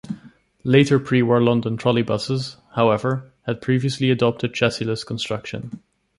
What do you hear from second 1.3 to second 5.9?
London trolleybuses, however, had previously adopted chassisless construction.